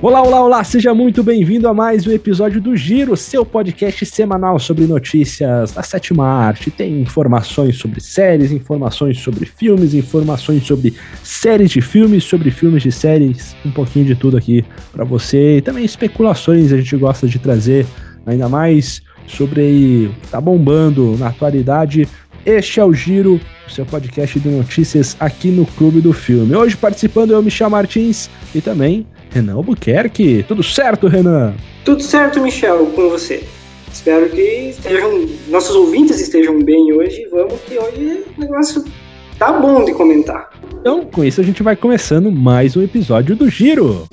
Olá, 0.00 0.22
olá, 0.22 0.44
olá, 0.44 0.62
seja 0.62 0.94
muito 0.94 1.24
bem-vindo 1.24 1.66
a 1.66 1.74
mais 1.74 2.06
um 2.06 2.12
episódio 2.12 2.60
do 2.60 2.76
Giro, 2.76 3.16
seu 3.16 3.44
podcast 3.44 4.06
semanal 4.06 4.56
sobre 4.60 4.86
notícias 4.86 5.72
da 5.72 5.82
sétima 5.82 6.24
arte. 6.24 6.70
Tem 6.70 7.00
informações 7.00 7.78
sobre 7.78 8.00
séries, 8.00 8.52
informações 8.52 9.18
sobre 9.18 9.44
filmes, 9.44 9.94
informações 9.94 10.64
sobre 10.64 10.94
séries 11.24 11.72
de 11.72 11.80
filmes, 11.80 12.22
sobre 12.22 12.52
filmes 12.52 12.84
de 12.84 12.92
séries, 12.92 13.56
um 13.66 13.72
pouquinho 13.72 14.04
de 14.04 14.14
tudo 14.14 14.36
aqui 14.36 14.64
para 14.92 15.04
você. 15.04 15.56
E 15.56 15.62
também 15.62 15.84
especulações, 15.84 16.72
a 16.72 16.76
gente 16.76 16.96
gosta 16.96 17.26
de 17.26 17.40
trazer 17.40 17.84
ainda 18.24 18.48
mais 18.48 19.02
sobre 19.26 20.12
tá 20.30 20.40
bombando 20.40 21.16
na 21.18 21.26
atualidade. 21.26 22.08
Este 22.46 22.78
é 22.78 22.84
o 22.84 22.94
Giro, 22.94 23.40
seu 23.68 23.84
podcast 23.84 24.38
de 24.38 24.48
notícias 24.48 25.16
aqui 25.18 25.48
no 25.48 25.66
Clube 25.66 26.00
do 26.00 26.12
Filme. 26.12 26.54
Hoje 26.54 26.76
participando 26.76 27.32
eu, 27.32 27.42
Michel 27.42 27.68
Martins, 27.68 28.30
e 28.54 28.60
também 28.60 29.04
Renan 29.30 29.54
Albuquerque. 29.54 30.44
Tudo 30.46 30.62
certo, 30.62 31.06
Renan? 31.06 31.54
Tudo 31.84 32.02
certo, 32.02 32.40
Michel, 32.40 32.86
com 32.94 33.08
você. 33.08 33.44
Espero 33.92 34.28
que 34.28 34.70
estejam, 34.70 35.26
nossos 35.48 35.74
ouvintes 35.74 36.20
estejam 36.20 36.62
bem 36.62 36.92
hoje. 36.92 37.26
Vamos 37.30 37.60
que 37.66 37.78
hoje 37.78 38.24
o 38.36 38.40
negócio 38.40 38.84
tá 39.38 39.52
bom 39.52 39.84
de 39.84 39.92
comentar. 39.92 40.50
Então, 40.80 41.04
com 41.04 41.24
isso 41.24 41.40
a 41.40 41.44
gente 41.44 41.62
vai 41.62 41.76
começando 41.76 42.30
mais 42.30 42.76
um 42.76 42.82
episódio 42.82 43.34
do 43.34 43.48
Giro. 43.48 44.06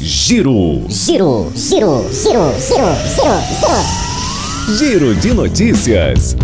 Giro. 0.00 0.84
Giro, 0.88 1.52
giro, 1.54 2.02
giro, 2.10 2.52
giro, 2.58 2.58
giro, 2.58 3.34
giro. 3.56 4.02
Giro 4.78 5.14
de 5.14 5.32
notícias. 5.32 6.36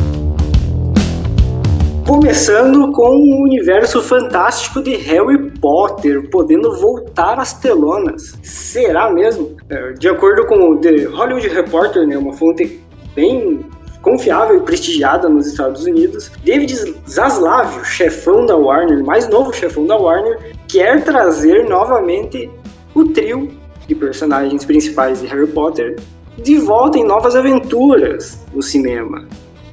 Começando 2.08 2.90
com 2.92 3.18
o 3.18 3.42
universo 3.42 4.00
fantástico 4.00 4.82
de 4.82 4.96
Harry 4.96 5.50
Potter 5.60 6.30
podendo 6.30 6.74
voltar 6.80 7.38
às 7.38 7.52
telonas. 7.52 8.34
Será 8.42 9.10
mesmo? 9.10 9.54
É, 9.68 9.92
de 9.92 10.08
acordo 10.08 10.46
com 10.46 10.70
o 10.70 10.78
The 10.78 11.04
Hollywood 11.04 11.48
Reporter, 11.48 12.06
né, 12.06 12.16
uma 12.16 12.32
fonte 12.32 12.82
bem 13.14 13.60
confiável 14.00 14.56
e 14.56 14.60
prestigiada 14.62 15.28
nos 15.28 15.48
Estados 15.48 15.84
Unidos, 15.84 16.32
David 16.42 16.94
Zaslav, 17.06 17.84
chefão 17.84 18.46
da 18.46 18.56
Warner, 18.56 19.04
mais 19.04 19.28
novo 19.28 19.52
chefão 19.52 19.86
da 19.86 19.98
Warner, 19.98 20.56
quer 20.66 21.04
trazer 21.04 21.68
novamente 21.68 22.50
o 22.94 23.04
trio 23.04 23.50
de 23.86 23.94
personagens 23.94 24.64
principais 24.64 25.20
de 25.20 25.26
Harry 25.26 25.48
Potter 25.48 25.96
de 26.38 26.56
volta 26.56 26.98
em 26.98 27.04
novas 27.04 27.36
aventuras 27.36 28.46
no 28.54 28.62
cinema. 28.62 29.28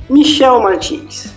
Michel 0.09 0.59
Martins, 0.59 1.33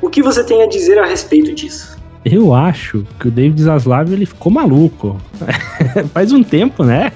o 0.00 0.08
que 0.08 0.22
você 0.22 0.44
tem 0.44 0.62
a 0.62 0.66
dizer 0.66 0.98
a 0.98 1.06
respeito 1.06 1.54
disso? 1.54 1.98
Eu 2.24 2.54
acho 2.54 3.06
que 3.18 3.28
o 3.28 3.30
David 3.30 3.62
Zaslav 3.62 4.12
ele 4.12 4.26
ficou 4.26 4.52
maluco. 4.52 5.20
Faz 6.12 6.32
um 6.32 6.42
tempo, 6.42 6.84
né? 6.84 7.12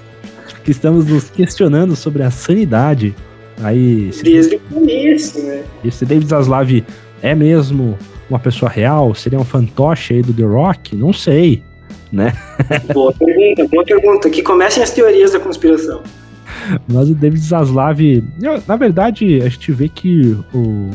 Que 0.65 0.71
estamos 0.71 1.07
nos 1.07 1.29
questionando 1.29 1.95
sobre 1.97 2.23
a 2.23 2.31
sanidade. 2.31 3.15
Aí, 3.63 4.11
Desde 4.23 4.57
o 4.57 4.61
começo, 4.61 5.43
né? 5.43 5.63
Esse 5.85 6.05
David 6.05 6.29
Zaslav 6.29 6.85
é 7.21 7.35
mesmo 7.35 7.99
uma 8.31 8.39
pessoa 8.39 8.71
real? 8.71 9.15
Seria 9.15 9.39
um 9.39 9.45
fantoche 9.45 10.15
aí 10.15 10.23
do 10.23 10.33
The 10.33 10.45
Rock? 10.45 10.97
Não 10.97 11.13
sei, 11.13 11.63
né? 12.11 12.33
Boa 12.95 13.13
pergunta, 13.13 13.69
boa 13.69 13.85
pergunta. 13.85 14.31
Que 14.31 14.43
comecem 14.43 14.83
as 14.83 14.91
teorias 14.91 15.33
da 15.33 15.41
conspiração. 15.41 16.03
Mas 16.89 17.11
o 17.11 17.15
David 17.15 17.43
Zaslav, 17.43 17.99
na 18.67 18.77
verdade, 18.77 19.43
a 19.43 19.49
gente 19.49 19.73
vê 19.73 19.89
que 19.89 20.37
o 20.55 20.91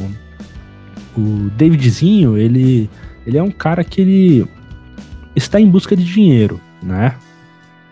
o 1.19 1.49
Davidzinho, 1.57 2.37
ele, 2.37 2.89
ele 3.25 3.37
é 3.37 3.43
um 3.43 3.51
cara 3.51 3.83
que 3.83 4.01
ele 4.01 4.47
está 5.35 5.59
em 5.59 5.69
busca 5.69 5.95
de 5.95 6.03
dinheiro, 6.03 6.59
né? 6.81 7.15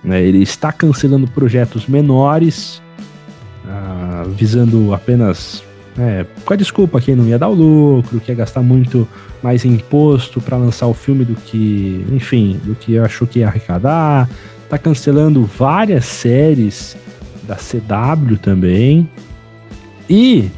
né 0.04 0.23
ele 0.23 0.42
está 0.42 0.72
cancelando 0.72 1.28
projetos 1.28 1.88
menores, 1.88 2.81
uh, 3.66 4.30
visando 4.31 4.94
apenas 4.94 5.64
é, 5.97 6.25
com 6.44 6.53
a 6.53 6.58
desculpa 6.58 7.00
que 7.00 7.16
não 7.16 7.25
ia 7.25 7.40
dar 7.40 7.47
o 7.47 7.53
lucro, 7.53 8.19
que 8.19 8.31
ia 8.31 8.35
gastar 8.35 8.62
muito 8.62 9.08
mais 9.41 9.64
imposto 9.64 10.41
para 10.41 10.58
lançar 10.58 10.88
o 10.88 10.94
filme 10.94 11.24
do 11.24 11.35
que, 11.35 12.06
enfim, 12.12 12.59
do 12.64 12.75
que 12.75 12.97
achou 12.97 13.28
que 13.28 13.40
ia 13.40 13.47
arrecadar. 13.47 14.30
Tá 14.69 14.78
cancelando 14.78 15.44
várias 15.46 16.06
séries 16.06 16.97
da 17.44 17.56
CW 17.56 18.38
também. 18.41 19.09
E 20.09 20.50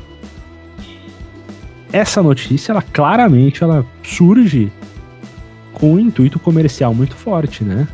essa 1.92 2.22
notícia, 2.22 2.72
ela 2.72 2.82
claramente 2.82 3.64
ela 3.64 3.86
surge 4.04 4.72
com 5.74 5.94
um 5.94 6.00
intuito 6.00 6.40
comercial 6.40 6.94
muito 6.94 7.16
forte, 7.16 7.64
né? 7.64 7.88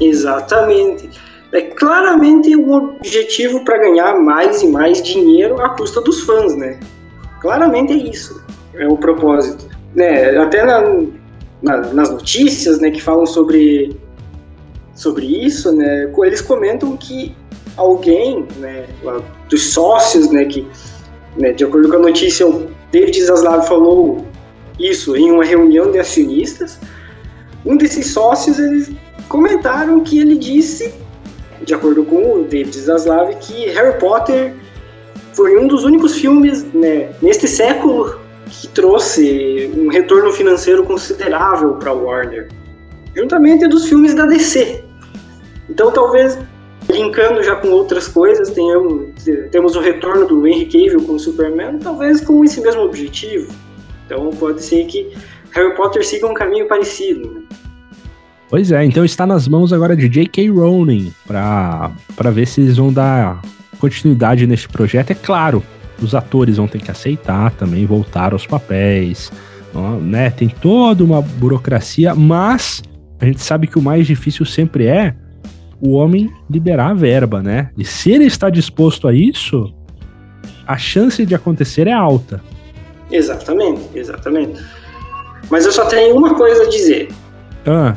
Exatamente. 0.00 1.10
É 1.52 1.62
claramente 1.62 2.56
um 2.56 2.72
objetivo 2.72 3.64
para 3.64 3.78
ganhar 3.78 4.18
mais 4.18 4.62
e 4.62 4.68
mais 4.68 5.02
dinheiro 5.02 5.60
à 5.60 5.70
custa 5.70 6.00
dos 6.00 6.20
fãs, 6.22 6.56
né? 6.56 6.78
Claramente 7.40 7.92
é 7.92 7.96
isso, 7.96 8.42
é 8.74 8.86
o 8.86 8.96
propósito. 8.96 9.68
Né? 9.94 10.36
Até 10.38 10.64
na, 10.64 10.80
na, 11.62 11.76
nas 11.92 12.10
notícias, 12.10 12.78
né, 12.80 12.90
que 12.90 13.02
falam 13.02 13.26
sobre 13.26 13.96
sobre 14.94 15.24
isso, 15.24 15.72
né, 15.72 16.12
eles 16.24 16.42
comentam 16.42 16.94
que 16.94 17.34
alguém, 17.74 18.46
né, 18.58 18.84
dos 19.48 19.72
sócios, 19.72 20.30
né, 20.30 20.44
que, 20.44 20.66
né, 21.38 21.52
de 21.52 21.64
acordo 21.64 21.88
com 21.88 21.96
a 21.96 22.00
notícia, 22.00 22.46
David 22.90 23.22
Zaslav 23.22 23.66
falou 23.66 24.26
isso 24.78 25.16
em 25.16 25.30
uma 25.30 25.44
reunião 25.44 25.90
de 25.90 25.98
acionistas. 25.98 26.78
Um 27.64 27.76
desses 27.76 28.08
sócios 28.08 28.58
eles 28.58 28.90
comentaram 29.28 30.00
que 30.00 30.18
ele 30.18 30.36
disse, 30.36 30.92
de 31.62 31.74
acordo 31.74 32.04
com 32.04 32.40
o 32.40 32.44
David 32.44 32.78
Zaslav, 32.78 33.34
que 33.36 33.66
Harry 33.66 33.98
Potter 33.98 34.54
foi 35.34 35.56
um 35.58 35.68
dos 35.68 35.84
únicos 35.84 36.16
filmes 36.16 36.64
né, 36.74 37.10
neste 37.22 37.46
século 37.46 38.18
que 38.46 38.66
trouxe 38.68 39.70
um 39.76 39.88
retorno 39.88 40.32
financeiro 40.32 40.82
considerável 40.84 41.74
para 41.74 41.92
Warner, 41.92 42.48
juntamente 43.14 43.68
dos 43.68 43.88
filmes 43.88 44.14
da 44.14 44.26
DC. 44.26 44.82
Então, 45.68 45.92
talvez 45.92 46.36
linkando 46.88 47.42
já 47.42 47.56
com 47.56 47.68
outras 47.68 48.08
coisas, 48.08 48.50
tenhamos, 48.50 49.10
temos 49.50 49.76
o 49.76 49.80
retorno 49.80 50.26
do 50.26 50.46
Henry 50.46 50.66
Cavill 50.66 51.04
com 51.06 51.14
o 51.14 51.18
Superman, 51.18 51.78
talvez 51.78 52.20
com 52.20 52.44
esse 52.44 52.60
mesmo 52.60 52.82
objetivo. 52.82 53.52
Então 54.06 54.30
pode 54.30 54.62
ser 54.62 54.86
que 54.86 55.12
Harry 55.52 55.74
Potter 55.76 56.06
siga 56.06 56.26
um 56.26 56.34
caminho 56.34 56.66
parecido. 56.66 57.30
Né? 57.30 57.42
Pois 58.48 58.72
é, 58.72 58.84
então 58.84 59.04
está 59.04 59.26
nas 59.26 59.46
mãos 59.46 59.72
agora 59.72 59.96
de 59.96 60.08
J.K. 60.08 60.50
Rowling 60.50 61.12
para 61.26 61.92
ver 62.32 62.46
se 62.46 62.60
eles 62.60 62.76
vão 62.76 62.92
dar 62.92 63.40
continuidade 63.78 64.46
nesse 64.46 64.68
projeto. 64.68 65.12
É 65.12 65.14
claro, 65.14 65.62
os 66.02 66.14
atores 66.14 66.56
vão 66.56 66.66
ter 66.66 66.80
que 66.80 66.90
aceitar 66.90 67.52
também, 67.52 67.86
voltar 67.86 68.32
aos 68.32 68.46
papéis, 68.46 69.30
né? 70.02 70.30
Tem 70.30 70.48
toda 70.48 71.04
uma 71.04 71.22
burocracia, 71.22 72.14
mas 72.14 72.82
a 73.20 73.24
gente 73.24 73.40
sabe 73.40 73.68
que 73.68 73.78
o 73.78 73.82
mais 73.82 74.06
difícil 74.06 74.44
sempre 74.44 74.86
é 74.86 75.14
o 75.80 75.92
homem 75.92 76.32
liberar 76.48 76.90
a 76.90 76.94
verba, 76.94 77.42
né? 77.42 77.70
E 77.76 77.84
se 77.84 78.10
ele 78.10 78.24
está 78.24 78.50
disposto 78.50 79.08
a 79.08 79.14
isso, 79.14 79.72
a 80.66 80.76
chance 80.76 81.24
de 81.24 81.34
acontecer 81.34 81.86
é 81.86 81.92
alta. 81.92 82.42
Exatamente, 83.10 83.82
exatamente. 83.94 84.62
Mas 85.50 85.64
eu 85.64 85.72
só 85.72 85.84
tenho 85.86 86.16
uma 86.16 86.34
coisa 86.34 86.64
a 86.64 86.68
dizer. 86.68 87.08
Ah. 87.66 87.96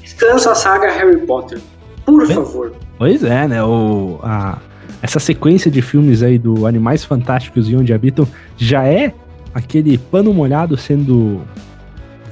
Descansa 0.00 0.52
a 0.52 0.54
saga 0.54 0.90
Harry 0.90 1.18
Potter. 1.26 1.58
Por 2.04 2.26
favor. 2.26 2.72
Pois 2.98 3.24
é, 3.24 3.48
né? 3.48 3.64
O, 3.64 4.20
a, 4.22 4.58
essa 5.02 5.18
sequência 5.18 5.70
de 5.70 5.82
filmes 5.82 6.22
aí 6.22 6.38
do 6.38 6.66
Animais 6.66 7.04
Fantásticos 7.04 7.68
e 7.68 7.74
Onde 7.74 7.92
Habitam 7.92 8.26
já 8.56 8.84
é 8.84 9.12
aquele 9.52 9.98
pano 9.98 10.32
molhado 10.32 10.76
sendo 10.76 11.40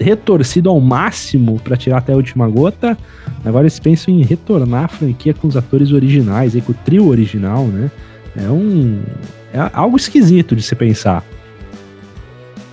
retorcido 0.01 0.71
ao 0.71 0.81
máximo 0.81 1.61
para 1.61 1.77
tirar 1.77 1.99
até 1.99 2.13
a 2.13 2.17
última 2.17 2.49
gota. 2.49 2.97
Agora 3.45 3.65
eles 3.65 3.79
pensam 3.79 4.13
em 4.13 4.23
retornar 4.23 4.85
a 4.85 4.89
franquia 4.89 5.35
com 5.35 5.47
os 5.47 5.57
atores 5.57 5.93
originais, 5.93 6.55
aí, 6.55 6.63
com 6.63 6.73
o 6.73 6.75
trio 6.85 7.09
original, 7.09 7.67
né? 7.67 7.91
É 8.37 8.49
um. 8.51 9.03
É 9.53 9.71
algo 9.73 9.97
esquisito 9.97 10.57
de 10.57 10.63
se 10.63 10.75
pensar. 10.75 11.23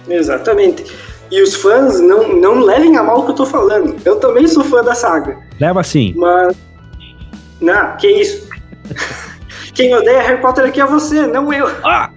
Exatamente. 0.07 0.85
E 1.29 1.41
os 1.41 1.55
fãs 1.55 1.99
não, 1.99 2.39
não 2.39 2.59
levem 2.59 2.95
a 2.95 3.03
mal 3.03 3.19
o 3.19 3.25
que 3.25 3.31
eu 3.31 3.35
tô 3.35 3.45
falando. 3.45 3.95
Eu 4.05 4.17
também 4.17 4.47
sou 4.47 4.63
fã 4.63 4.81
da 4.81 4.95
saga. 4.95 5.37
Leva 5.59 5.83
sim. 5.83 6.13
Mas. 6.15 6.55
Não, 7.59 7.97
que 7.97 8.07
isso. 8.07 8.47
Quem 9.73 9.93
odeia 9.93 10.21
Harry 10.21 10.41
Potter 10.41 10.65
aqui 10.65 10.79
é 10.79 10.85
você, 10.85 11.27
não 11.27 11.51
eu. 11.51 11.67
Ah! 11.83 12.09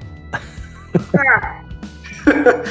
ah. 1.16 1.60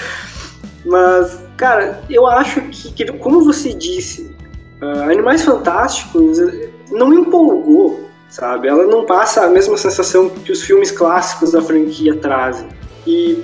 Mas 0.85 1.48
Cara, 1.59 1.99
eu 2.09 2.25
acho 2.25 2.61
que, 2.61 2.93
que 2.93 3.11
como 3.17 3.43
você 3.43 3.73
disse, 3.73 4.33
uh, 4.81 5.11
Animais 5.11 5.43
Fantásticos 5.43 6.39
eh, 6.39 6.69
não 6.89 7.13
empolgou, 7.13 8.07
sabe? 8.29 8.69
Ela 8.69 8.85
não 8.85 9.03
passa 9.03 9.43
a 9.43 9.49
mesma 9.49 9.75
sensação 9.75 10.29
que 10.29 10.53
os 10.53 10.63
filmes 10.63 10.89
clássicos 10.89 11.51
da 11.51 11.61
franquia 11.61 12.15
trazem. 12.15 12.69
E 13.05 13.43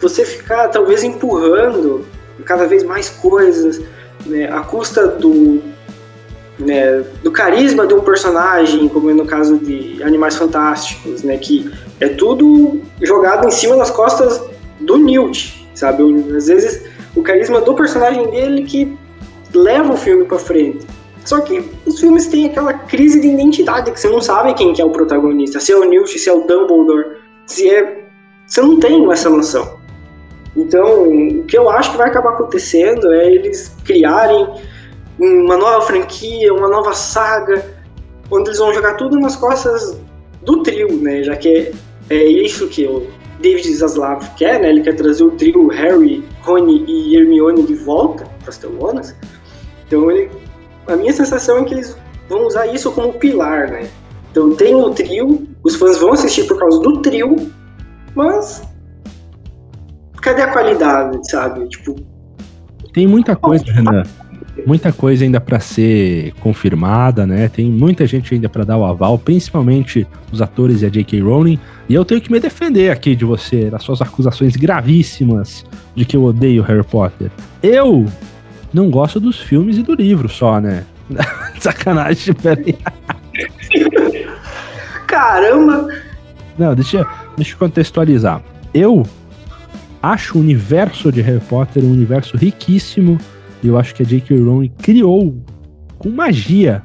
você 0.00 0.24
ficar 0.24 0.68
talvez 0.68 1.04
empurrando 1.04 2.06
cada 2.46 2.66
vez 2.66 2.82
mais 2.84 3.10
coisas, 3.10 3.82
né, 4.24 4.50
à 4.50 4.60
custa 4.60 5.06
do, 5.06 5.60
né, 6.58 7.04
do 7.22 7.30
carisma 7.30 7.86
de 7.86 7.92
um 7.92 8.00
personagem, 8.00 8.88
como 8.88 9.10
é 9.10 9.12
no 9.12 9.26
caso 9.26 9.58
de 9.58 10.02
Animais 10.02 10.36
Fantásticos, 10.36 11.22
né, 11.22 11.36
que 11.36 11.70
é 12.00 12.08
tudo 12.08 12.80
jogado 13.02 13.46
em 13.46 13.50
cima 13.50 13.76
das 13.76 13.90
costas 13.90 14.42
do 14.80 14.96
Newt, 14.96 15.68
sabe? 15.74 16.02
Às 16.34 16.46
vezes 16.46 16.90
o 17.14 17.22
carisma 17.22 17.60
do 17.60 17.74
personagem 17.74 18.30
dele 18.30 18.64
que 18.64 18.96
leva 19.54 19.92
o 19.92 19.96
filme 19.96 20.24
para 20.24 20.38
frente. 20.38 20.86
Só 21.24 21.40
que 21.40 21.64
os 21.86 22.00
filmes 22.00 22.26
têm 22.26 22.46
aquela 22.46 22.72
crise 22.72 23.20
de 23.20 23.28
identidade 23.28 23.90
que 23.92 24.00
você 24.00 24.08
não 24.08 24.20
sabe 24.20 24.54
quem 24.54 24.72
que 24.72 24.82
é 24.82 24.84
o 24.84 24.90
protagonista, 24.90 25.60
se 25.60 25.72
é 25.72 25.76
o 25.76 25.84
Newt, 25.84 26.18
se 26.18 26.28
é 26.28 26.32
o 26.32 26.46
Dumbledore, 26.46 27.18
se 27.46 27.70
é 27.70 28.02
você 28.46 28.60
não 28.60 28.78
tem 28.78 29.10
essa 29.10 29.30
noção. 29.30 29.78
Então, 30.54 31.08
o 31.08 31.44
que 31.44 31.56
eu 31.56 31.70
acho 31.70 31.92
que 31.92 31.96
vai 31.96 32.08
acabar 32.08 32.34
acontecendo 32.34 33.10
é 33.12 33.32
eles 33.32 33.74
criarem 33.84 34.46
uma 35.18 35.56
nova 35.56 35.80
franquia, 35.86 36.52
uma 36.52 36.68
nova 36.68 36.92
saga, 36.92 37.64
onde 38.30 38.50
eles 38.50 38.58
vão 38.58 38.74
jogar 38.74 38.94
tudo 38.94 39.18
nas 39.18 39.36
costas 39.36 39.98
do 40.42 40.62
trio, 40.62 40.96
né? 41.00 41.22
Já 41.22 41.36
que 41.36 41.48
é, 41.48 42.14
é 42.14 42.24
isso 42.24 42.68
que 42.68 42.84
o 42.84 43.06
David 43.40 43.74
Zaslav 43.74 44.22
quer, 44.36 44.60
né? 44.60 44.68
Ele 44.68 44.82
quer 44.82 44.96
trazer 44.96 45.24
o 45.24 45.30
trio 45.30 45.68
Harry, 45.68 46.22
Rony 46.52 46.84
e 46.86 47.16
Hermione 47.16 47.64
de 47.64 47.74
volta 47.74 48.24
para 48.40 48.50
as 48.50 48.58
telonas. 48.58 49.16
Então, 49.86 50.10
ele, 50.10 50.30
a 50.86 50.96
minha 50.96 51.12
sensação 51.12 51.58
é 51.58 51.64
que 51.64 51.74
eles 51.74 51.96
vão 52.28 52.46
usar 52.46 52.66
isso 52.66 52.90
como 52.92 53.14
pilar, 53.14 53.70
né? 53.70 53.88
Então, 54.30 54.54
tem 54.54 54.74
o 54.74 54.90
trio, 54.90 55.46
os 55.62 55.76
fãs 55.76 55.98
vão 55.98 56.12
assistir 56.12 56.46
por 56.46 56.58
causa 56.58 56.80
do 56.80 57.02
trio, 57.02 57.50
mas 58.14 58.62
cadê 60.20 60.42
a 60.42 60.52
qualidade, 60.52 61.18
sabe? 61.30 61.68
Tipo, 61.68 61.96
tem 62.92 63.06
muita 63.06 63.34
coisa, 63.34 63.64
Renan 63.72 64.02
muita 64.66 64.92
coisa 64.92 65.24
ainda 65.24 65.40
para 65.40 65.60
ser 65.60 66.32
confirmada, 66.40 67.26
né? 67.26 67.48
Tem 67.48 67.70
muita 67.70 68.06
gente 68.06 68.34
ainda 68.34 68.48
para 68.48 68.64
dar 68.64 68.76
o 68.76 68.84
aval, 68.84 69.18
principalmente 69.18 70.06
os 70.30 70.40
atores 70.40 70.82
e 70.82 70.86
a 70.86 70.88
J.K. 70.88 71.20
Rowling. 71.20 71.58
E 71.88 71.94
eu 71.94 72.04
tenho 72.04 72.20
que 72.20 72.30
me 72.30 72.40
defender 72.40 72.90
aqui 72.90 73.14
de 73.14 73.24
você, 73.24 73.70
das 73.70 73.82
suas 73.82 74.00
acusações 74.00 74.56
gravíssimas 74.56 75.64
de 75.94 76.04
que 76.04 76.16
eu 76.16 76.24
odeio 76.24 76.62
Harry 76.62 76.84
Potter. 76.84 77.30
Eu 77.62 78.06
não 78.72 78.90
gosto 78.90 79.20
dos 79.20 79.38
filmes 79.38 79.76
e 79.76 79.82
do 79.82 79.94
livro 79.94 80.28
só, 80.28 80.60
né? 80.60 80.84
Sacanagem, 81.58 82.34
peraí. 82.34 82.76
Caramba! 85.06 85.88
Não, 86.58 86.74
deixa, 86.74 87.06
deixa 87.36 87.54
eu 87.54 87.58
contextualizar. 87.58 88.42
Eu 88.72 89.04
acho 90.02 90.36
o 90.36 90.40
universo 90.40 91.12
de 91.12 91.20
Harry 91.20 91.40
Potter 91.40 91.84
um 91.84 91.92
universo 91.92 92.36
riquíssimo 92.36 93.18
e 93.62 93.68
eu 93.68 93.78
acho 93.78 93.94
que 93.94 94.02
a 94.02 94.06
J.K. 94.06 94.36
Rowling 94.38 94.72
criou 94.78 95.36
com 95.98 96.10
magia 96.10 96.82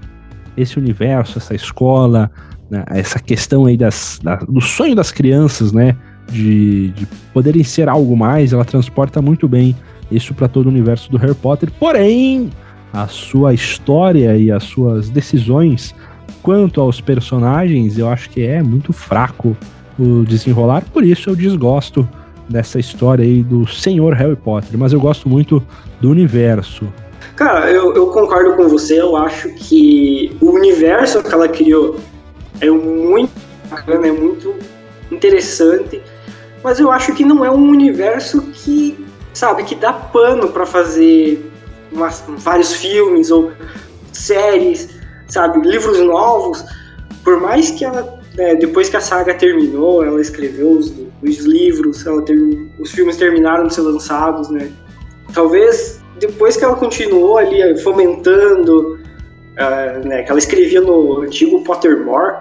esse 0.55 0.77
universo, 0.77 1.37
essa 1.37 1.55
escola, 1.55 2.31
né, 2.69 2.83
essa 2.89 3.19
questão 3.19 3.65
aí 3.65 3.77
das, 3.77 4.19
da, 4.23 4.35
do 4.35 4.61
sonho 4.61 4.95
das 4.95 5.11
crianças, 5.11 5.71
né? 5.71 5.95
De, 6.29 6.89
de 6.89 7.07
poderem 7.33 7.63
ser 7.63 7.87
algo 7.87 8.17
mais, 8.17 8.51
ela 8.51 8.65
transporta 8.65 9.21
muito 9.21 9.47
bem 9.47 9.73
isso 10.11 10.33
para 10.33 10.49
todo 10.49 10.65
o 10.65 10.69
universo 10.69 11.09
do 11.09 11.17
Harry 11.17 11.35
Potter. 11.35 11.71
Porém, 11.79 12.49
a 12.91 13.07
sua 13.07 13.53
história 13.53 14.35
e 14.37 14.51
as 14.51 14.63
suas 14.63 15.09
decisões 15.09 15.95
quanto 16.41 16.81
aos 16.81 17.01
personagens, 17.01 17.97
eu 17.97 18.09
acho 18.09 18.29
que 18.29 18.41
é 18.41 18.61
muito 18.61 18.93
fraco 18.93 19.55
o 19.97 20.23
desenrolar, 20.23 20.83
por 20.93 21.03
isso 21.03 21.29
eu 21.29 21.35
desgosto 21.35 22.07
dessa 22.49 22.79
história 22.79 23.23
aí 23.23 23.43
do 23.43 23.67
Senhor 23.67 24.13
Harry 24.13 24.35
Potter, 24.35 24.77
mas 24.77 24.93
eu 24.93 24.99
gosto 24.99 25.27
muito 25.27 25.61
do 25.99 26.09
universo. 26.09 26.87
Cara, 27.35 27.69
eu, 27.69 27.93
eu 27.93 28.07
concordo 28.07 28.55
com 28.55 28.67
você, 28.67 28.99
eu 28.99 29.15
acho 29.15 29.49
que 29.49 30.35
o 30.41 30.51
universo 30.51 31.21
que 31.21 31.33
ela 31.33 31.47
criou 31.47 31.97
é 32.61 32.69
muito 32.69 33.31
bacana, 33.69 34.07
é 34.07 34.11
muito 34.11 34.55
interessante, 35.11 36.01
mas 36.63 36.79
eu 36.79 36.91
acho 36.91 37.13
que 37.13 37.23
não 37.23 37.45
é 37.45 37.51
um 37.51 37.69
universo 37.69 38.41
que, 38.53 39.05
sabe, 39.33 39.63
que 39.63 39.75
dá 39.75 39.93
pano 39.93 40.49
para 40.49 40.65
fazer 40.65 41.51
umas, 41.91 42.23
vários 42.27 42.73
filmes 42.73 43.29
ou 43.29 43.51
séries, 44.11 44.89
sabe, 45.27 45.59
livros 45.67 45.99
novos, 45.99 46.63
por 47.23 47.39
mais 47.39 47.71
que 47.71 47.85
ela, 47.85 48.19
né, 48.35 48.55
depois 48.55 48.89
que 48.89 48.97
a 48.97 49.01
saga 49.01 49.33
terminou, 49.33 50.03
ela 50.03 50.19
escreveu 50.19 50.71
os, 50.71 50.91
os 51.21 51.37
livros, 51.39 52.05
ela 52.05 52.21
ter, 52.21 52.37
os 52.79 52.91
filmes 52.91 53.17
terminaram 53.17 53.67
de 53.67 53.73
ser 53.73 53.81
lançados, 53.81 54.49
né? 54.49 54.71
Talvez 55.33 56.01
depois 56.19 56.57
que 56.57 56.63
ela 56.63 56.75
continuou 56.75 57.37
ali 57.37 57.77
fomentando, 57.79 58.99
uh, 59.57 60.07
né, 60.07 60.23
que 60.23 60.29
ela 60.29 60.39
escrevia 60.39 60.81
no 60.81 61.21
antigo 61.21 61.63
Pottermore, 61.63 62.35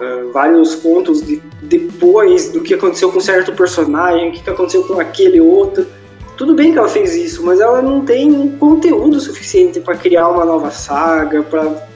uh, 0.00 0.32
vários 0.32 0.74
contos 0.76 1.22
de, 1.22 1.42
depois 1.62 2.50
do 2.50 2.60
que 2.60 2.74
aconteceu 2.74 3.10
com 3.10 3.20
certo 3.20 3.52
personagem, 3.52 4.30
o 4.30 4.32
que 4.32 4.48
aconteceu 4.48 4.84
com 4.84 5.00
aquele 5.00 5.40
outro. 5.40 5.86
Tudo 6.36 6.54
bem 6.54 6.72
que 6.72 6.78
ela 6.78 6.88
fez 6.88 7.16
isso, 7.16 7.44
mas 7.44 7.58
ela 7.58 7.82
não 7.82 8.04
tem 8.04 8.48
conteúdo 8.58 9.18
suficiente 9.18 9.80
para 9.80 9.96
criar 9.96 10.28
uma 10.28 10.44
nova 10.44 10.70
saga, 10.70 11.42
para 11.42 11.88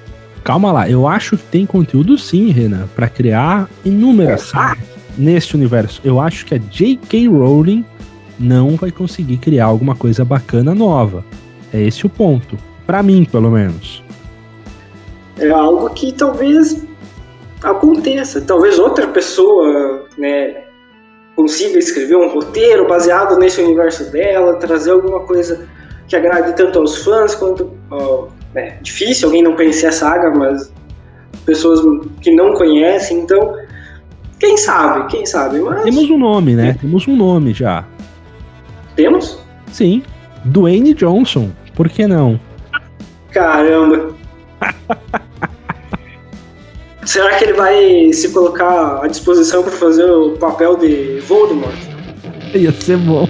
Calma 0.43 0.73
lá, 0.73 0.91
eu 0.91 1.07
acho 1.07 1.37
que 1.37 1.45
tem 1.45 1.65
conteúdo 1.65 2.19
sim, 2.19 2.51
Renan, 2.51 2.89
para 2.97 3.09
criar 3.09 3.71
inúmeras 3.85 4.43
é, 4.43 4.45
sagas 4.45 4.92
neste 5.17 5.55
universo. 5.57 6.01
Eu 6.05 6.21
acho 6.21 6.47
que 6.47 6.55
a 6.55 6.59
J.K. 6.59 7.29
Rowling 7.29 7.85
não 8.39 8.77
vai 8.77 8.91
conseguir 8.91 9.37
criar 9.39 9.67
alguma 9.67 9.95
coisa 9.95 10.25
bacana 10.25 10.75
nova. 10.75 11.25
É 11.73 11.81
esse 11.81 12.05
o 12.07 12.09
ponto. 12.09 12.57
para 12.87 13.03
mim, 13.03 13.25
pelo 13.25 13.51
menos. 13.51 14.03
É 15.39 15.49
algo 15.49 15.89
que 15.91 16.13
talvez 16.13 16.85
aconteça. 17.63 18.41
Talvez 18.41 18.79
outra 18.79 19.07
pessoa, 19.07 20.07
né, 20.19 20.65
consiga 21.37 21.79
escrever 21.79 22.17
um 22.17 22.29
roteiro 22.29 22.87
baseado 22.87 23.39
nesse 23.39 23.61
universo 23.63 24.11
dela, 24.11 24.57
trazer 24.57 24.91
alguma 24.91 25.21
coisa 25.21 25.67
que 26.09 26.17
agrade 26.17 26.55
tanto 26.57 26.79
aos 26.79 26.99
fãs 26.99 27.35
quanto. 27.35 27.73
Ó, 27.91 28.29
é 28.55 28.77
difícil 28.83 29.29
alguém 29.29 29.43
não 29.43 29.57
conhecer 29.57 29.87
a 29.87 29.93
saga, 29.93 30.31
mas 30.31 30.71
pessoas 31.47 31.81
que 32.21 32.31
não 32.31 32.53
conhecem, 32.55 33.21
então 33.21 33.55
quem 34.43 34.57
sabe, 34.57 35.07
quem 35.07 35.25
sabe. 35.25 35.61
Mas... 35.61 35.85
Temos 35.85 36.11
um 36.11 36.19
nome, 36.19 36.57
né? 36.57 36.77
Temos 36.81 37.07
um 37.07 37.15
nome 37.15 37.55
já. 37.55 37.85
Temos? 38.97 39.39
Sim. 39.71 40.03
Dwayne 40.45 40.95
Johnson. 40.95 41.53
Por 41.77 41.89
que 41.89 42.09
não? 42.09 42.41
Caramba. 43.31 44.13
Será 47.07 47.37
que 47.37 47.45
ele 47.45 47.53
vai 47.53 48.13
se 48.13 48.33
colocar 48.33 49.05
à 49.05 49.07
disposição 49.07 49.63
para 49.63 49.71
fazer 49.73 50.11
o 50.11 50.33
papel 50.33 50.77
de 50.77 51.21
Voldemort? 51.21 51.77
Ia 52.53 52.73
ser 52.73 52.97
bom. 52.97 53.29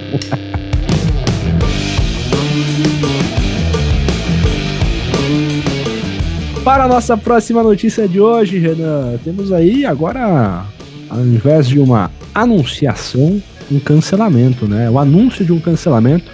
Para 6.63 6.85
a 6.85 6.87
nossa 6.87 7.15
próxima 7.15 7.61
notícia 7.61 8.07
de 8.07 8.19
hoje, 8.19 8.57
Renan, 8.57 9.19
temos 9.23 9.51
aí 9.51 9.85
agora, 9.85 10.65
ao 11.13 11.25
invés 11.25 11.67
de 11.67 11.79
uma 11.79 12.09
anunciação, 12.33 13.41
um 13.71 13.79
cancelamento, 13.79 14.67
né? 14.67 14.89
O 14.89 14.97
anúncio 14.97 15.45
de 15.45 15.53
um 15.53 15.59
cancelamento 15.59 16.25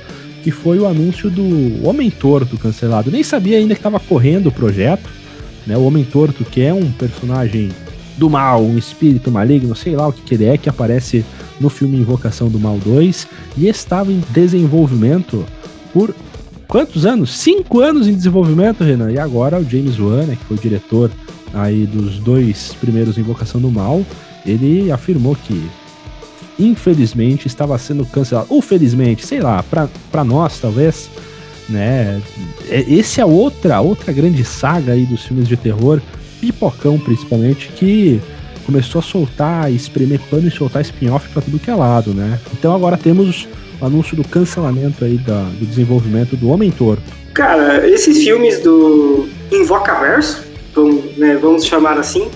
que 0.41 0.51
foi 0.51 0.79
o 0.79 0.88
anúncio 0.88 1.29
do 1.29 1.86
Homem 1.86 2.09
Torto 2.09 2.57
cancelado. 2.57 3.12
Nem 3.12 3.24
sabia 3.24 3.57
ainda 3.57 3.75
que 3.75 3.79
estava 3.79 4.00
correndo 4.00 4.48
o 4.48 4.51
projeto, 4.51 5.09
né? 5.67 5.77
O 5.77 5.83
Homem 5.83 6.05
Torto, 6.05 6.45
que 6.45 6.62
é 6.62 6.74
um 6.74 6.89
personagem 6.91 7.69
do 8.17 8.29
mal, 8.29 8.63
um 8.63 8.77
espírito 8.77 9.29
maligno, 9.29 9.75
sei 9.75 9.95
lá 9.95 10.07
o 10.07 10.13
que, 10.13 10.21
que 10.21 10.33
ele 10.33 10.45
é, 10.45 10.57
que 10.57 10.69
aparece 10.69 11.25
no 11.59 11.69
filme 11.69 11.98
Invocação 11.98 12.48
do 12.48 12.59
Mal 12.59 12.77
2 12.77 13.27
e 13.57 13.67
estava 13.67 14.12
em 14.12 14.21
desenvolvimento 14.29 15.45
por 15.93 16.15
quantos 16.67 17.05
anos? 17.05 17.38
Cinco 17.38 17.81
anos 17.81 18.07
em 18.07 18.13
desenvolvimento, 18.13 18.83
Renan. 18.83 19.12
E 19.12 19.19
agora 19.19 19.59
o 19.59 19.69
James 19.69 20.00
Wan, 20.00 20.25
né, 20.25 20.38
que 20.39 20.45
foi 20.45 20.57
o 20.57 20.59
diretor 20.59 21.12
aí 21.53 21.86
dos 21.86 22.17
dois 22.19 22.74
primeiros 22.79 23.17
Invocação 23.17 23.59
do 23.59 23.69
Mal, 23.69 24.05
ele 24.50 24.91
afirmou 24.91 25.36
que 25.36 25.70
infelizmente 26.60 27.48
estava 27.48 27.77
sendo 27.77 28.06
cancelado. 28.06 28.48
Ou 28.50 28.62
felizmente, 28.62 29.25
sei 29.25 29.39
lá, 29.39 29.63
para 29.63 30.24
nós 30.24 30.60
talvez, 30.60 31.10
né? 31.70 32.22
É, 32.70 32.82
esse 32.88 33.22
é 33.22 33.25
outra 33.25 33.79
outra 33.79 34.12
grande 34.12 34.44
saga 34.44 34.94
aí 34.94 35.06
dos 35.06 35.24
filmes 35.24 35.48
de 35.48 35.56
terror, 35.56 36.01
pipocão 36.41 37.00
principalmente, 37.00 37.70
que 37.70 38.22
começou 38.65 39.00
a 39.00 39.01
soltar, 39.01 39.72
espremer 39.72 40.20
pano 40.29 40.48
e 40.48 40.51
soltar 40.51 40.82
spin-off 40.82 41.27
para 41.29 41.41
tudo 41.41 41.60
que 41.60 41.72
é 41.72 41.75
lado, 41.75 42.13
né? 42.13 42.39
Então 42.53 42.75
agora 42.75 42.98
temos 42.98 43.48
o 43.82 43.86
anúncio 43.86 44.15
do 44.15 44.24
cancelamento 44.24 45.06
aí 45.06 45.18
da, 45.18 45.44
do 45.44 45.65
desenvolvimento 45.65 46.36
do 46.36 46.50
Homem 46.50 46.70
Torto. 46.70 47.01
Cara, 47.34 47.88
esses 47.88 48.22
filmes 48.24 48.60
do 48.60 49.27
Invocaverso, 49.51 50.44
vamos, 50.75 51.18
né, 51.18 51.38
vamos 51.41 51.65
chamar 51.65 51.98
assim, 51.98 52.29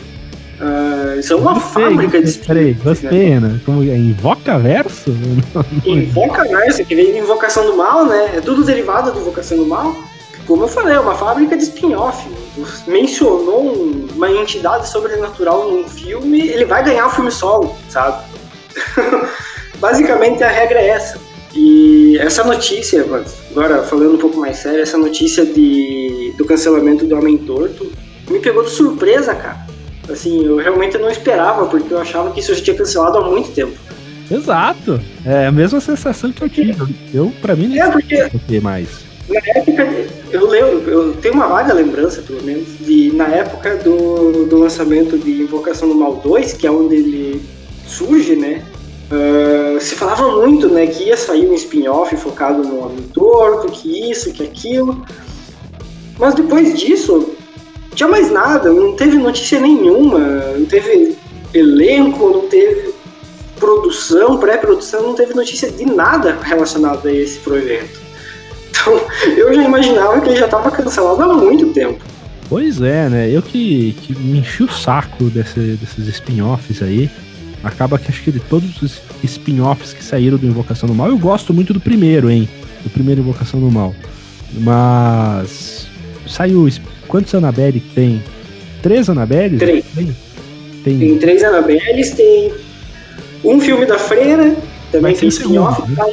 Uh, 0.63 1.19
isso 1.19 1.33
é 1.33 1.35
uma 1.35 1.53
gostei, 1.55 1.83
fábrica 1.83 2.21
de 2.21 2.31
Peraí, 2.39 2.73
gostei, 2.73 3.39
né? 3.39 3.59
Como 3.65 3.83
é? 3.83 3.97
Invoca 3.97 4.57
verso? 4.57 5.11
Invoca 5.85 6.43
verso, 6.45 6.85
que 6.85 6.95
vem 6.95 7.11
de 7.11 7.17
Invocação 7.17 7.65
do 7.65 7.75
Mal, 7.75 8.05
né? 8.05 8.31
É 8.37 8.41
tudo 8.41 8.63
derivado 8.63 9.11
de 9.11 9.19
Invocação 9.19 9.57
do 9.57 9.65
Mal. 9.65 9.95
Como 10.47 10.63
eu 10.63 10.67
falei, 10.67 10.95
é 10.95 10.99
uma 10.99 11.15
fábrica 11.15 11.57
de 11.57 11.63
spin-off. 11.63 12.27
mencionou 12.87 13.63
um- 13.65 14.07
uma 14.15 14.29
entidade 14.31 14.87
sobrenatural 14.87 15.69
num 15.71 15.87
filme, 15.87 16.47
ele 16.47 16.65
vai 16.65 16.83
ganhar 16.83 17.07
o 17.07 17.09
filme 17.09 17.31
solo, 17.31 17.75
sabe? 17.89 18.23
Basicamente 19.79 20.43
a 20.43 20.49
regra 20.49 20.79
é 20.79 20.89
essa. 20.89 21.19
E 21.55 22.17
essa 22.19 22.43
notícia, 22.43 23.05
agora 23.51 23.83
falando 23.83 24.13
um 24.15 24.17
pouco 24.17 24.37
mais 24.37 24.57
sério, 24.57 24.81
essa 24.81 24.97
notícia 24.97 25.45
de, 25.45 26.33
do 26.37 26.45
cancelamento 26.45 27.05
do 27.05 27.15
Homem 27.15 27.37
Torto 27.37 27.91
me 28.29 28.39
pegou 28.39 28.63
de 28.63 28.71
surpresa, 28.71 29.35
cara. 29.35 29.62
Assim, 30.09 30.45
eu 30.45 30.57
realmente 30.57 30.97
não 30.97 31.09
esperava, 31.09 31.65
porque 31.65 31.93
eu 31.93 31.99
achava 31.99 32.31
que 32.31 32.39
isso 32.39 32.53
já 32.53 32.63
tinha 32.63 32.77
cancelado 32.77 33.17
há 33.17 33.29
muito 33.29 33.51
tempo. 33.51 33.73
Exato. 34.29 34.99
É 35.25 35.47
a 35.47 35.51
mesma 35.51 35.79
sensação 35.79 36.31
que 36.31 36.41
eu 36.41 36.49
tive. 36.49 36.95
Eu, 37.13 37.31
pra 37.41 37.55
mim, 37.55 37.77
É, 37.77 37.89
porque 37.89 38.23
não 38.33 38.41
sei 38.47 38.59
mais. 38.59 38.87
Na 39.29 39.39
época, 39.55 39.87
eu 40.31 40.47
lembro, 40.47 40.89
eu 40.89 41.13
tenho 41.13 41.35
uma 41.35 41.47
vaga 41.47 41.73
lembrança, 41.73 42.21
pelo 42.21 42.43
menos, 42.43 42.67
de 42.79 43.11
na 43.13 43.27
época 43.27 43.77
do, 43.77 44.45
do 44.45 44.57
lançamento 44.57 45.17
de 45.17 45.43
Invocação 45.43 45.87
do 45.87 45.95
Mal 45.95 46.15
2, 46.17 46.53
que 46.53 46.67
é 46.67 46.71
onde 46.71 46.95
ele 46.95 47.41
surge, 47.87 48.35
né? 48.35 48.61
ah, 49.13 49.79
se 49.79 49.95
falava 49.95 50.41
muito, 50.41 50.67
né, 50.69 50.87
que 50.87 51.05
ia 51.05 51.17
sair 51.17 51.47
um 51.47 51.53
spin-off 51.53 52.15
focado 52.17 52.63
no 52.63 52.85
Homem 52.85 53.03
Torto, 53.13 53.71
que 53.71 54.09
isso, 54.09 54.31
que 54.33 54.43
aquilo. 54.43 55.05
Mas 56.17 56.35
depois 56.35 56.77
disso, 56.79 57.17
não 57.17 57.32
tinha 57.93 58.09
mais 58.09 58.31
nada, 58.31 58.71
não 58.71 58.93
teve 58.95 59.17
notícia 59.17 59.59
nenhuma, 59.59 60.19
não 60.57 60.65
teve 60.65 61.15
elenco, 61.53 62.29
não 62.29 62.47
teve 62.47 62.93
produção, 63.59 64.37
pré-produção, 64.37 65.03
não 65.03 65.13
teve 65.15 65.33
notícia 65.33 65.71
de 65.71 65.85
nada 65.85 66.37
relacionado 66.41 67.07
a 67.07 67.11
esse 67.13 67.39
projeto. 67.39 68.01
Então, 68.69 68.99
eu 69.37 69.53
já 69.53 69.63
imaginava 69.63 70.19
que 70.21 70.29
ele 70.29 70.37
já 70.37 70.45
estava 70.45 70.69
cancelado 70.71 71.21
há 71.21 71.33
muito 71.33 71.67
tempo. 71.67 71.99
Pois 72.49 72.81
é, 72.81 73.07
né? 73.09 73.29
Eu 73.31 73.41
que, 73.41 73.95
que 74.01 74.13
me 74.19 74.39
enchi 74.39 74.63
o 74.63 74.71
saco 74.71 75.25
desse- 75.25 75.77
desses 75.79 76.07
spin-offs 76.07 76.81
aí. 76.81 77.09
Acaba 77.63 77.97
que 77.97 78.09
acho 78.09 78.21
que 78.21 78.31
de 78.31 78.41
todos 78.41 78.81
os 78.81 78.99
spin-offs 79.23 79.93
que 79.93 80.03
saíram 80.03 80.37
do 80.37 80.45
Invocação 80.45 80.87
do 80.87 80.93
Mal, 80.93 81.07
eu 81.07 81.17
gosto 81.17 81.53
muito 81.53 81.73
do 81.73 81.79
primeiro, 81.79 82.29
hein? 82.29 82.49
Do 82.83 82.89
primeiro 82.89 83.21
Invocação 83.21 83.59
do 83.61 83.71
Mal. 83.71 83.95
Mas. 84.53 85.87
Saiu. 86.27 86.67
Quantos 87.13 87.35
Annabelle 87.35 87.79
tem? 87.93 88.23
Três 88.81 89.07
Annabelle? 89.07 89.59
Três. 89.59 89.85
Tem. 90.83 90.97
Tem 90.97 91.19
três 91.19 91.43
Annabelles, 91.43 92.09
tem 92.09 92.51
um 93.43 93.61
filme 93.61 93.85
da 93.85 93.99
Freira, 93.99 94.55
também 94.91 95.15
tem 95.15 95.29
spin-off. 95.29 95.79
segundo, 95.79 95.95
tá? 95.95 96.07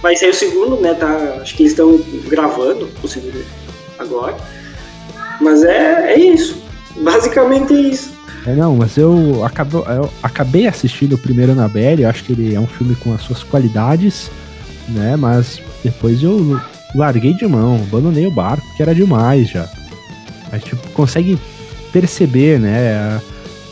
Vai 0.00 0.14
sair 0.14 0.30
o 0.30 0.34
segundo, 0.34 0.80
né? 0.80 0.94
Tá, 0.94 1.38
acho 1.42 1.56
que 1.56 1.64
eles 1.64 1.72
estão 1.72 2.00
gravando 2.28 2.88
o 3.02 3.08
segundo 3.08 3.44
agora. 3.98 4.36
Mas 5.40 5.64
é, 5.64 6.12
é 6.12 6.20
isso. 6.20 6.62
Basicamente 7.00 7.74
é 7.74 7.80
isso. 7.80 8.12
É, 8.46 8.54
não, 8.54 8.76
mas 8.76 8.96
eu, 8.96 9.44
acabo, 9.44 9.78
eu 9.88 10.08
acabei 10.22 10.68
assistindo 10.68 11.14
o 11.14 11.18
primeiro 11.18 11.50
Annabelle, 11.50 12.04
eu 12.04 12.08
acho 12.08 12.22
que 12.22 12.30
ele 12.30 12.54
é 12.54 12.60
um 12.60 12.68
filme 12.68 12.94
com 12.94 13.12
as 13.12 13.22
suas 13.22 13.42
qualidades, 13.42 14.30
né? 14.90 15.16
Mas 15.16 15.60
depois 15.82 16.22
eu 16.22 16.60
larguei 16.94 17.34
de 17.34 17.44
mão, 17.44 17.74
abandonei 17.74 18.24
o 18.24 18.30
barco, 18.30 18.64
que 18.76 18.82
era 18.84 18.94
demais 18.94 19.48
já. 19.48 19.68
Mas, 20.54 20.62
tipo, 20.62 20.88
consegue 20.90 21.36
perceber, 21.92 22.60
né? 22.60 23.20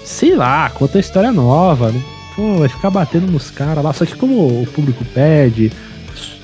Sei 0.04 0.34
lá, 0.34 0.68
conta 0.70 0.98
a 0.98 1.00
história 1.00 1.30
nova, 1.30 1.92
né? 1.92 2.02
Pô, 2.34 2.56
vai 2.56 2.68
ficar 2.68 2.90
batendo 2.90 3.30
nos 3.30 3.52
caras 3.52 3.84
lá. 3.84 3.92
Só 3.92 4.04
que 4.04 4.16
como 4.16 4.62
o 4.62 4.66
público 4.66 5.04
pede, 5.04 5.70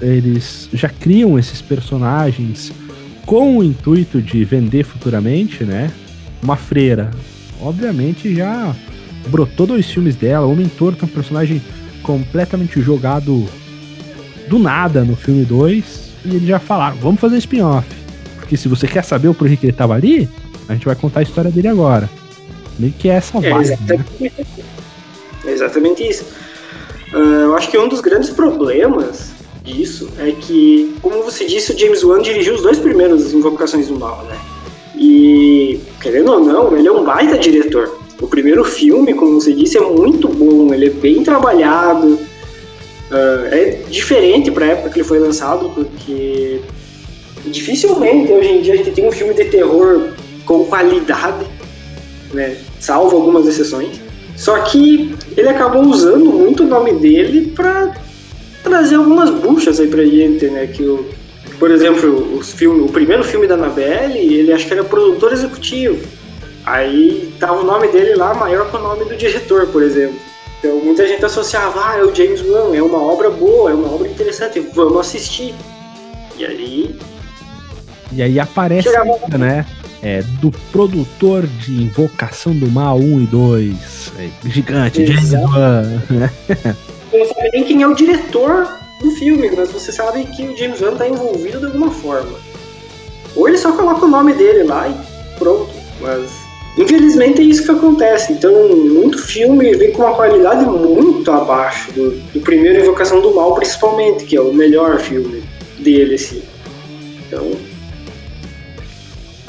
eles 0.00 0.68
já 0.72 0.88
criam 0.88 1.36
esses 1.36 1.60
personagens 1.60 2.72
com 3.26 3.58
o 3.58 3.64
intuito 3.64 4.22
de 4.22 4.44
vender 4.44 4.84
futuramente, 4.84 5.64
né? 5.64 5.90
Uma 6.40 6.54
freira, 6.54 7.10
obviamente 7.60 8.32
já 8.32 8.72
brotou 9.26 9.66
dois 9.66 9.90
filmes 9.90 10.14
dela. 10.14 10.46
O 10.46 10.52
Homem 10.52 10.68
Torto 10.68 11.04
é 11.04 11.08
um 11.08 11.10
personagem 11.10 11.60
completamente 12.00 12.80
jogado 12.80 13.44
do 14.48 14.56
nada 14.60 15.02
no 15.04 15.16
filme 15.16 15.44
2. 15.44 16.12
E 16.26 16.28
eles 16.28 16.46
já 16.46 16.60
falaram, 16.60 16.96
vamos 16.98 17.20
fazer 17.20 17.38
spin-off. 17.38 17.97
Porque 18.48 18.56
se 18.56 18.66
você 18.66 18.86
quer 18.88 19.04
saber 19.04 19.28
o 19.28 19.34
porquê 19.34 19.58
que 19.58 19.66
ele 19.66 19.74
tava 19.74 19.92
ali, 19.92 20.26
a 20.66 20.72
gente 20.72 20.86
vai 20.86 20.96
contar 20.96 21.20
a 21.20 21.22
história 21.22 21.50
dele 21.50 21.68
agora. 21.68 22.08
Meio 22.78 22.94
que 22.98 23.10
é 23.10 23.12
essa 23.16 23.36
É 23.36 23.50
vibe, 23.50 23.68
né? 23.68 23.74
exatamente, 23.74 24.34
é 25.44 25.50
exatamente 25.50 26.02
isso. 26.08 26.24
Ah, 27.12 27.18
eu 27.18 27.54
acho 27.54 27.70
que 27.70 27.76
um 27.76 27.88
dos 27.88 28.00
grandes 28.00 28.30
problemas 28.30 29.32
disso 29.62 30.08
é 30.18 30.30
que, 30.30 30.96
como 31.02 31.22
você 31.22 31.44
disse, 31.44 31.74
o 31.74 31.78
James 31.78 32.02
Wan 32.02 32.22
dirigiu 32.22 32.54
os 32.54 32.62
dois 32.62 32.78
primeiros 32.78 33.34
Invocações 33.34 33.88
do 33.88 33.98
Mal, 33.98 34.24
né? 34.24 34.38
E, 34.96 35.78
querendo 36.00 36.32
ou 36.32 36.40
não, 36.40 36.74
ele 36.74 36.88
é 36.88 36.92
um 36.92 37.04
baita 37.04 37.36
diretor. 37.36 37.98
O 38.18 38.26
primeiro 38.28 38.64
filme, 38.64 39.12
como 39.12 39.38
você 39.38 39.52
disse, 39.52 39.76
é 39.76 39.80
muito 39.82 40.26
bom, 40.26 40.72
ele 40.72 40.86
é 40.86 40.90
bem 40.90 41.22
trabalhado. 41.22 42.18
Ah, 43.10 43.48
é 43.50 43.82
diferente 43.90 44.50
para 44.50 44.64
a 44.64 44.68
época 44.68 44.88
que 44.88 45.00
ele 45.00 45.06
foi 45.06 45.18
lançado, 45.18 45.68
porque 45.74 46.62
dificilmente 47.46 48.32
hoje 48.32 48.48
em 48.48 48.60
dia 48.62 48.74
a 48.74 48.76
gente 48.76 48.90
tem 48.90 49.06
um 49.06 49.12
filme 49.12 49.34
de 49.34 49.44
terror 49.46 50.10
com 50.44 50.64
qualidade, 50.64 51.46
né? 52.32 52.56
Salvo 52.80 53.16
algumas 53.16 53.46
exceções. 53.46 54.00
Só 54.36 54.58
que 54.60 55.14
ele 55.36 55.48
acabou 55.48 55.82
usando 55.82 56.26
muito 56.26 56.62
o 56.62 56.66
nome 56.66 56.92
dele 56.94 57.52
para 57.54 57.94
trazer 58.62 58.96
algumas 58.96 59.30
buchas 59.30 59.80
aí 59.80 59.88
pra 59.88 60.04
gente, 60.04 60.46
né? 60.46 60.66
Que 60.66 60.82
o, 60.84 61.06
por 61.58 61.70
exemplo, 61.70 62.38
os 62.38 62.52
filme, 62.52 62.82
o 62.82 62.88
primeiro 62.88 63.24
filme 63.24 63.46
da 63.46 63.54
Annabelle, 63.54 64.18
ele 64.18 64.52
acho 64.52 64.66
que 64.66 64.72
era 64.72 64.84
produtor 64.84 65.32
executivo. 65.32 65.98
Aí 66.64 67.32
tava 67.40 67.62
o 67.62 67.64
nome 67.64 67.88
dele 67.88 68.14
lá 68.14 68.34
maior 68.34 68.70
que 68.70 68.76
o 68.76 68.80
nome 68.80 69.04
do 69.04 69.16
diretor, 69.16 69.66
por 69.66 69.82
exemplo. 69.82 70.16
Então 70.58 70.76
muita 70.80 71.06
gente 71.06 71.24
associava, 71.24 71.80
ah, 71.84 71.98
é 71.98 72.02
o 72.02 72.14
James 72.14 72.42
Wan, 72.42 72.74
é 72.74 72.82
uma 72.82 73.00
obra 73.00 73.30
boa, 73.30 73.70
é 73.70 73.74
uma 73.74 73.92
obra 73.92 74.08
interessante, 74.08 74.60
vamos 74.74 74.98
assistir. 74.98 75.54
E 76.36 76.44
aí 76.44 76.96
E 78.12 78.22
aí 78.22 78.40
aparece, 78.40 78.88
chegava 78.88 79.38
né? 79.38 79.66
É, 80.02 80.22
do 80.40 80.50
produtor 80.72 81.46
de 81.46 81.82
Invocação 81.82 82.54
do 82.54 82.70
Mal 82.70 82.98
1 82.98 83.20
e 83.20 83.26
2. 83.26 84.12
É, 84.18 84.48
gigante, 84.48 85.06
James. 85.06 85.32
Wan. 85.32 86.02
Você 87.10 87.18
não 87.18 87.26
sabe 87.26 87.50
nem 87.52 87.64
quem 87.64 87.82
é 87.82 87.86
o 87.86 87.94
diretor 87.94 88.68
do 89.00 89.10
filme, 89.12 89.50
mas 89.56 89.72
você 89.72 89.90
sabe 89.90 90.24
que 90.24 90.42
o 90.42 90.56
James 90.56 90.80
Wan 90.80 90.94
tá 90.94 91.08
envolvido 91.08 91.58
de 91.58 91.66
alguma 91.66 91.90
forma. 91.90 92.38
Ou 93.34 93.48
ele 93.48 93.56
só 93.56 93.72
coloca 93.72 94.04
o 94.04 94.08
nome 94.08 94.34
dele 94.34 94.64
lá 94.64 94.88
e 94.88 95.38
pronto. 95.38 95.70
Mas 96.00 96.30
infelizmente 96.76 97.40
é 97.40 97.44
isso 97.44 97.64
que 97.64 97.70
acontece. 97.70 98.32
Então, 98.32 98.52
muito 98.68 99.18
filme 99.18 99.74
vem 99.76 99.92
com 99.92 100.02
uma 100.02 100.14
qualidade 100.14 100.64
muito 100.64 101.30
abaixo 101.30 101.92
do, 101.92 102.10
do 102.10 102.40
primeiro 102.40 102.80
Invocação 102.80 103.20
do 103.20 103.34
Mal, 103.34 103.54
principalmente, 103.54 104.24
que 104.24 104.36
é 104.36 104.40
o 104.40 104.52
melhor 104.52 104.98
filme 105.00 105.42
dele, 105.78 106.14
assim. 106.14 106.42
Então, 107.26 107.50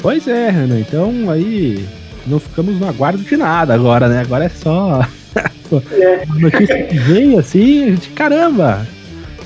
Pois 0.02 0.26
é, 0.26 0.50
Renan. 0.50 0.80
Então 0.80 1.30
aí 1.30 1.84
não 2.26 2.38
ficamos 2.40 2.78
no 2.78 2.88
aguardo 2.88 3.18
de 3.22 3.36
nada 3.36 3.74
agora, 3.74 4.08
né? 4.08 4.20
Agora 4.20 4.44
é 4.44 4.48
só 4.48 5.00
é, 5.92 6.22
a 6.28 6.34
notícia 6.38 6.82
que 6.84 6.98
veio 6.98 7.38
assim, 7.38 7.84
a 7.84 7.86
gente, 7.90 8.10
caramba! 8.10 8.86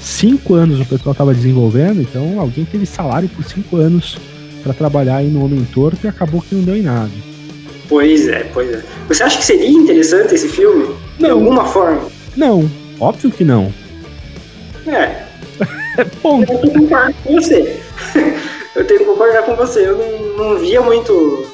Cinco 0.01 0.55
anos 0.55 0.81
o 0.81 0.85
pessoal 0.85 1.15
tava 1.15 1.33
desenvolvendo, 1.35 2.03
então 2.03 2.39
alguém 2.39 2.65
teve 2.67 2.85
salário 2.85 3.29
por 3.31 3.43
cinco 3.45 3.77
anos 3.79 4.19
pra 4.63 4.75
trabalhar 4.75 5.17
aí 5.17 5.29
no 5.29 5.43
Homem 5.45 5.65
Torto 5.73 5.99
e 6.05 6.09
acabou 6.09 6.43
que 6.43 6.55
não 6.55 6.63
deu 6.63 6.77
em 6.77 6.83
nada. 6.83 7.11
pois 7.89 8.29
é, 8.29 8.45
pois 8.53 8.71
é. 8.71 8.83
Você 9.09 9.23
acha 9.23 9.39
que 9.39 9.45
seria 9.45 9.69
interessante 9.69 10.35
esse 10.35 10.49
filme? 10.49 10.95
De 11.19 11.23
Não. 11.23 11.31
alguma 11.33 11.65
forma? 11.65 12.03
Não, 12.37 12.71
óbvio 13.01 13.31
que 13.31 13.45
não. 13.45 13.73
É, 14.87 15.23
É 15.97 16.05
ponto. 16.21 16.53
Eu 16.53 16.59
concordo 16.71 17.15
com 17.25 17.35
você. 17.37 17.81
Eu 18.75 18.87
tenho 18.87 19.01
que 19.01 19.07
concordar 19.07 19.43
com 19.45 19.55
você. 19.57 19.87
Eu 19.89 19.97
não, 19.99 20.51
não 20.51 20.59
via 20.59 20.81
muito. 20.81 21.47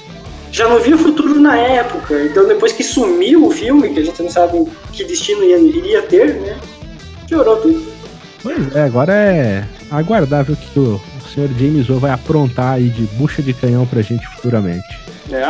Já 0.53 0.69
não 0.69 0.81
via 0.81 0.97
futuro 0.99 1.39
na 1.41 1.57
época. 1.57 2.23
Então 2.25 2.47
depois 2.49 2.73
que 2.73 2.83
sumiu 2.83 3.47
o 3.47 3.51
filme, 3.51 3.91
que 3.91 4.01
a 4.01 4.05
gente 4.05 4.23
não 4.23 4.31
sabe 4.31 4.65
que 4.93 5.05
destino 5.05 5.45
ia- 5.45 5.59
iria 5.59 6.03
ter, 6.03 6.35
né? 6.41 6.57
Piorou 7.29 7.57
tudo. 7.59 7.91
Pois 8.43 8.75
é, 8.75 8.83
agora 8.83 9.13
é 9.13 9.65
aguardável 9.91 10.57
que 10.57 10.79
o, 10.81 10.95
o 10.95 11.29
senhor 11.33 11.49
James 11.59 11.89
Wan 11.91 11.99
vai 11.99 12.11
aprontar 12.11 12.73
aí 12.75 12.89
de 12.89 13.03
bucha 13.17 13.43
de 13.43 13.53
canhão 13.53 13.87
pra 13.87 14.01
gente 14.03 14.27
futuramente. 14.29 14.83
É, 15.31 15.45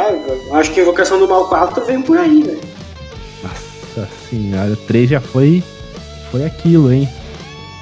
acho 0.58 0.72
que 0.72 0.80
Invocação 0.80 1.18
do 1.18 1.26
Mal 1.28 1.48
4 1.48 1.84
vem 1.86 2.02
por 2.02 2.18
aí, 2.18 2.42
né? 2.44 2.58
Nossa 3.42 4.08
senhora, 4.28 4.72
o 4.72 4.76
3 4.76 5.08
já 5.10 5.20
foi, 5.20 5.62
foi 6.30 6.44
aquilo, 6.44 6.92
hein? 6.92 7.08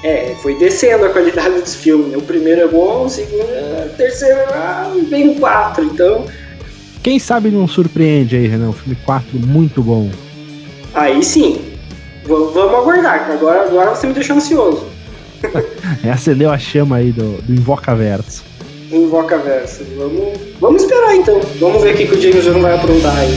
É, 0.03 0.33
foi 0.41 0.57
descendo 0.57 1.05
a 1.05 1.09
qualidade 1.09 1.59
dos 1.61 1.75
filmes. 1.75 2.07
né? 2.07 2.17
O 2.17 2.21
primeiro 2.21 2.61
é 2.61 2.67
bom, 2.67 3.05
o 3.05 3.09
segundo 3.09 3.43
é. 3.49 3.89
O 3.91 3.97
terceiro 3.97 4.39
ah, 4.53 4.93
vem 5.09 5.29
o 5.31 5.35
4. 5.35 5.83
Então, 5.83 6.25
Quem 7.03 7.19
sabe 7.19 7.49
não 7.49 7.67
surpreende 7.67 8.35
aí, 8.37 8.47
Renan? 8.47 8.69
O 8.69 8.73
filme 8.73 8.97
4 9.05 9.37
muito 9.39 9.81
bom. 9.83 10.09
aí 10.93 11.21
sim. 11.23 11.61
V- 12.23 12.51
vamos 12.53 12.75
aguardar, 12.75 13.29
agora, 13.31 13.63
agora 13.63 13.95
você 13.95 14.07
me 14.07 14.13
deixou 14.13 14.35
ansioso. 14.37 14.85
É, 16.03 16.11
acendeu 16.11 16.51
a 16.51 16.57
chama 16.57 16.97
aí 16.97 17.11
do, 17.11 17.41
do 17.41 17.53
Invocaverso. 17.53 18.43
Invoca 18.91 19.37
verso. 19.37 19.83
Vamos, 19.97 20.37
vamos 20.59 20.83
esperar 20.83 21.15
então. 21.15 21.39
Vamos 21.59 21.81
ver 21.81 21.93
o 21.93 21.97
que, 21.97 22.05
que 22.07 22.15
o 22.15 22.21
James 22.21 22.45
Gunn 22.45 22.61
vai 22.61 22.75
aprontar 22.75 23.17
aí. 23.17 23.29